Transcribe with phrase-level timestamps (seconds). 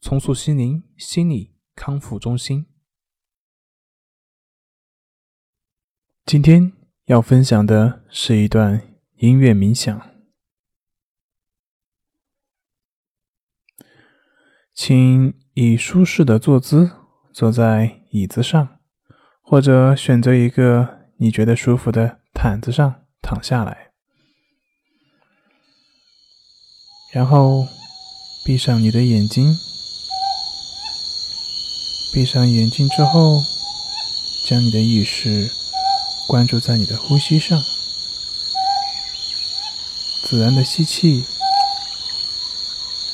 [0.00, 2.66] 重塑心灵心理康复中心。
[6.24, 6.72] 今天
[7.04, 10.10] 要分享的是一段音乐冥想，
[14.72, 16.90] 请以舒适的坐姿
[17.34, 18.80] 坐在椅子上，
[19.42, 23.92] 或者选择一个你觉得舒服的毯子上躺下来，
[27.12, 27.66] 然后
[28.46, 29.69] 闭上你的眼睛。
[32.12, 33.44] 闭上眼睛之后，
[34.44, 35.48] 将你的意识
[36.26, 37.62] 关注在你的呼吸上，
[40.24, 41.24] 自然的吸气，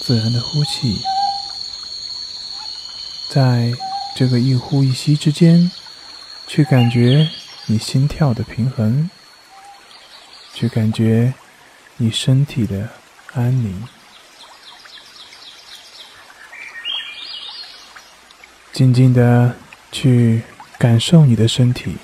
[0.00, 1.00] 自然的呼气，
[3.28, 3.74] 在
[4.16, 5.70] 这个一呼一吸之间，
[6.46, 7.28] 去感觉
[7.66, 9.10] 你心跳的平衡，
[10.54, 11.34] 去感觉
[11.98, 12.88] 你身体的
[13.34, 13.86] 安宁。
[18.78, 19.56] 静静的
[19.90, 20.40] 去
[20.78, 21.96] 感受你的身体，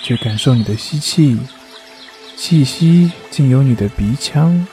[0.00, 1.36] 去感受你的吸气，
[2.36, 4.64] 气息经由你的鼻腔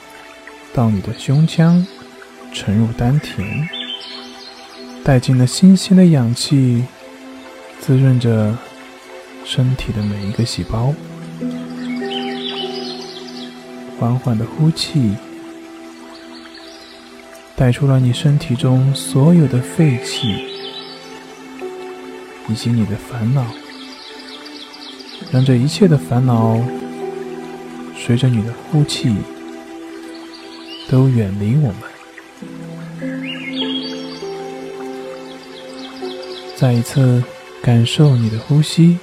[0.72, 1.84] 到你的胸腔，
[2.52, 3.66] 沉入丹田，
[5.02, 6.84] 带进了新鲜的氧气，
[7.80, 8.56] 滋润着
[9.44, 10.94] 身体的每一个细胞。
[13.98, 15.16] 缓缓的呼气。
[17.56, 20.44] 带出了你身体中所有的废气，
[22.48, 23.46] 以及你的烦恼，
[25.30, 26.60] 让这一切的烦恼
[27.96, 29.14] 随着你的呼气
[30.88, 31.76] 都远离我们。
[36.56, 37.22] 再一次
[37.62, 38.98] 感受你的呼吸，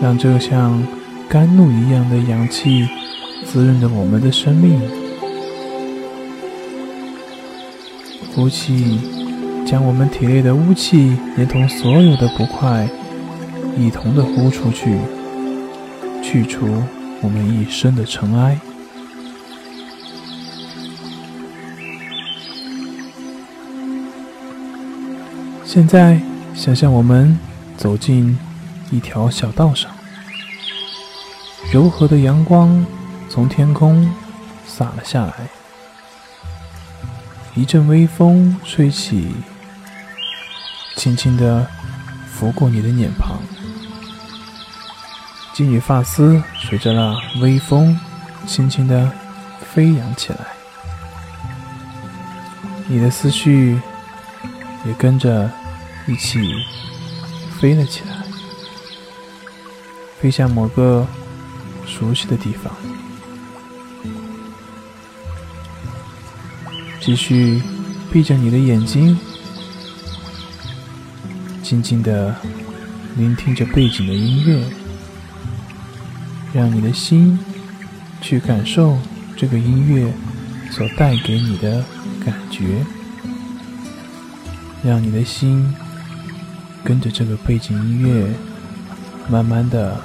[0.00, 0.86] 让这像
[1.28, 2.88] 甘露一样的氧气
[3.44, 5.03] 滋润着我们的生命。
[8.34, 9.00] 呼气，
[9.64, 12.88] 将我们体内的污气，连同所有的不快，
[13.78, 14.98] 一同的呼出去，
[16.20, 16.66] 去除
[17.20, 18.58] 我们一身的尘埃。
[25.64, 26.20] 现在，
[26.54, 27.38] 想象我们
[27.76, 28.36] 走进
[28.90, 29.90] 一条小道上，
[31.72, 32.84] 柔和的阳光
[33.28, 34.12] 从天空
[34.66, 35.53] 洒了下来。
[37.56, 39.32] 一阵微风吹起，
[40.96, 41.64] 轻轻地
[42.32, 43.38] 拂过你的脸庞，
[45.52, 47.96] 金缕发丝随着那微风
[48.44, 49.08] 轻轻地
[49.72, 50.38] 飞扬起来，
[52.88, 53.80] 你的思绪
[54.84, 55.48] 也跟着
[56.08, 56.52] 一起
[57.60, 58.16] 飞了起来，
[60.20, 61.06] 飞向某个
[61.86, 62.74] 熟悉的地方。
[67.04, 67.60] 继续
[68.10, 69.14] 闭着你的眼睛，
[71.62, 72.34] 静静的
[73.14, 74.64] 聆听着背景的音乐，
[76.54, 77.38] 让你的心
[78.22, 78.96] 去感受
[79.36, 80.10] 这个音乐
[80.70, 81.84] 所带给你的
[82.24, 82.82] 感觉，
[84.82, 85.74] 让你的心
[86.82, 88.32] 跟着这个背景音乐
[89.28, 90.00] 慢慢的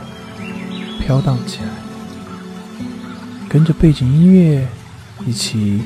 [0.99, 1.69] 飘荡起来，
[3.47, 4.67] 跟着背景音乐
[5.25, 5.81] 一起。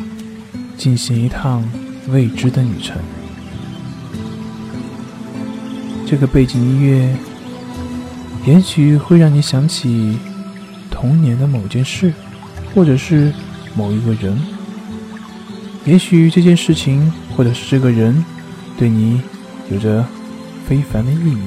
[0.78, 1.63] 进行一趟
[2.09, 2.97] 未知的旅程。
[6.06, 7.16] 这个背景音乐
[8.45, 10.17] 也许会让你想起
[10.91, 12.13] 童年的某件事，
[12.73, 13.34] 或者是
[13.75, 14.39] 某一个人。
[15.85, 18.23] 也许这件事情或者是这个人
[18.78, 19.22] 对你
[19.72, 20.05] 有着
[20.67, 21.37] 非凡的意义。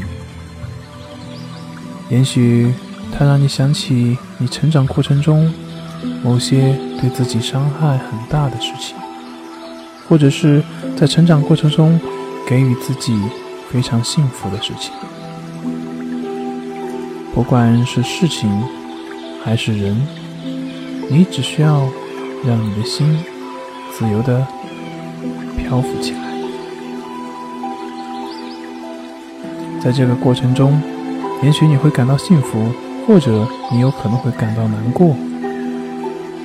[2.11, 2.73] 也许
[3.17, 5.53] 它让你想起你成长过程中
[6.23, 8.97] 某些对自己伤害很大的事情。
[10.09, 10.63] 或者是
[10.97, 11.99] 在成长过程中
[12.47, 13.19] 给予自己
[13.71, 14.93] 非常幸福的事情，
[17.35, 18.49] 不管是事情
[19.43, 20.01] 还是人，
[21.11, 21.89] 你只需要
[22.47, 23.19] 让你的心
[23.93, 24.47] 自由的
[25.57, 26.21] 漂浮起来。
[29.83, 30.81] 在这个过程中，
[31.43, 32.69] 也许你会感到幸福，
[33.07, 35.17] 或者你有可能会感到难过。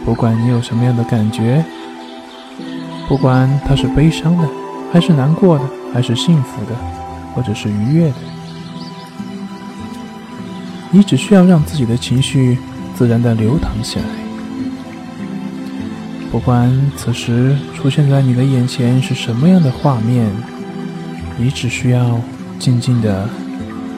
[0.03, 1.63] 不管你有什么样的感觉。
[3.11, 4.47] 不管他是悲伤的，
[4.89, 6.73] 还是难过的，还是幸福的，
[7.35, 8.15] 或者是愉悦的，
[10.91, 12.57] 你只需要让自己的情绪
[12.95, 14.05] 自然的流淌起来。
[16.31, 20.31] 不管此时出现在你的眼前是什么样的画面，
[21.37, 22.17] 你只需要
[22.57, 23.27] 静静的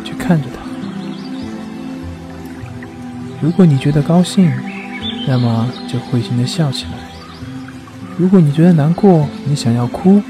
[0.04, 0.64] 去看着它。
[3.40, 4.52] 如果你觉得高兴，
[5.28, 6.98] 那么就会心的笑起来；
[8.18, 10.22] 如果你觉得难过，你想要哭，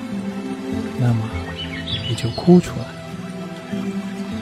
[0.99, 1.29] 那么
[2.09, 2.85] 你就哭出来，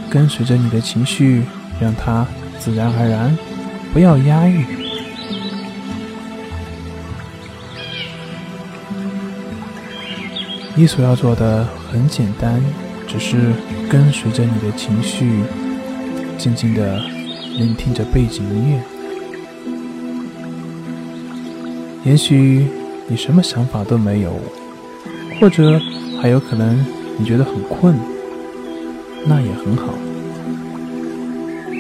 [0.10, 1.44] 跟随着你的情绪，
[1.80, 2.26] 让它
[2.60, 3.36] 自然而然，
[3.92, 4.64] 不要压抑。
[10.76, 12.62] 你所要做的很简单，
[13.08, 13.54] 只是
[13.90, 15.44] 跟随着你的情绪，
[16.38, 17.00] 静静的
[17.58, 18.82] 聆听着背景音乐。
[22.04, 22.68] 也许
[23.12, 24.40] 你什么想法都没有，
[25.38, 25.78] 或者
[26.22, 26.80] 还有可能
[27.18, 27.94] 你觉得很困，
[29.26, 29.94] 那也很好。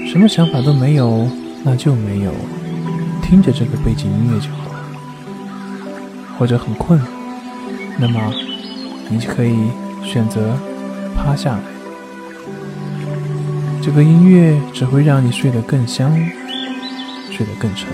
[0.05, 1.25] 什么想法都没有，
[1.63, 2.33] 那就没有，
[3.21, 4.57] 听着这个背景音乐就好。
[6.37, 6.99] 或者很困，
[7.97, 8.33] 那么
[9.09, 9.55] 你就可以
[10.03, 10.53] 选择
[11.15, 11.63] 趴下来。
[13.81, 16.13] 这个音乐只会让你睡得更香，
[17.31, 17.87] 睡得更沉。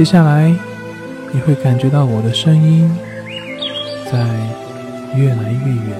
[0.00, 0.50] 接下来，
[1.30, 2.90] 你会感觉到我的声音
[4.10, 4.18] 在
[5.14, 5.94] 越来越远，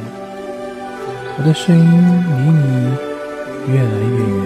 [1.36, 2.96] 我的声音离你
[3.70, 4.40] 越来越远。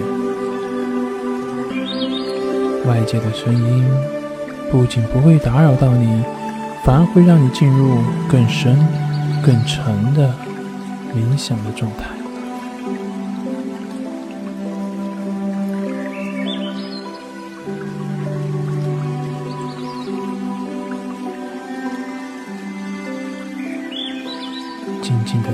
[2.85, 3.85] 外界的声音
[4.69, 6.21] 不仅不会打扰到你，
[6.83, 8.77] 反而会让你进入更深、
[9.41, 10.33] 更沉的
[11.15, 12.24] 冥想的状态。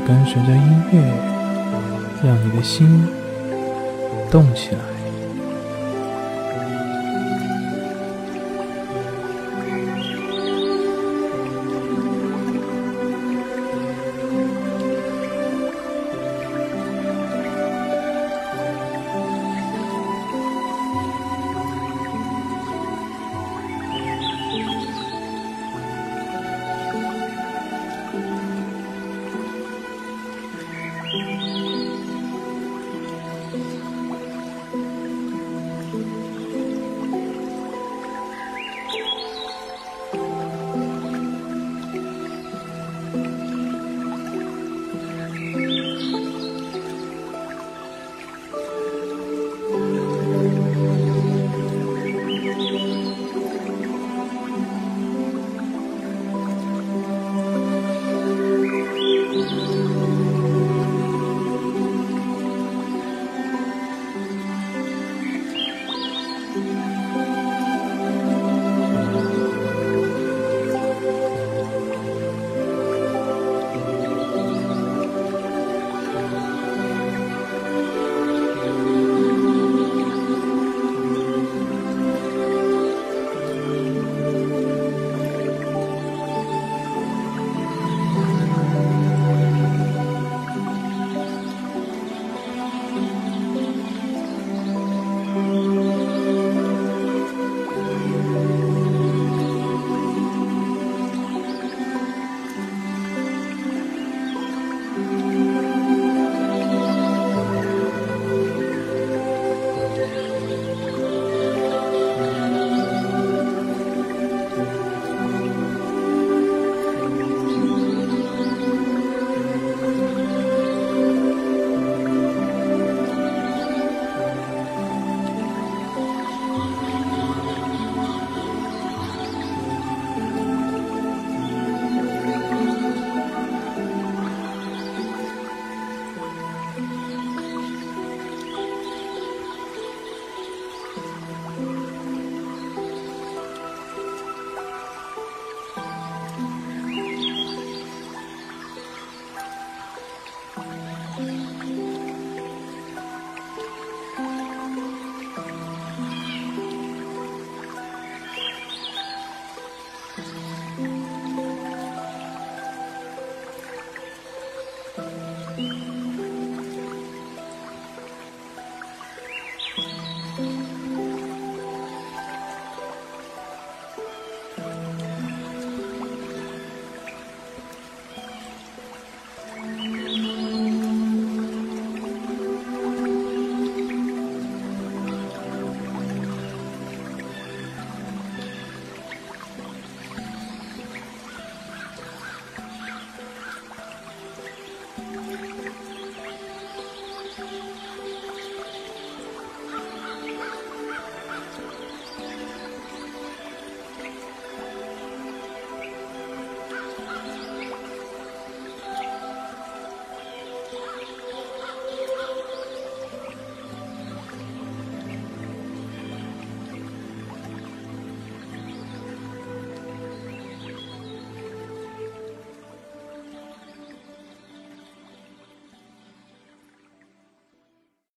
[0.07, 0.99] 跟随着音乐，
[2.23, 3.07] 让你的心
[4.29, 5.00] 动起来。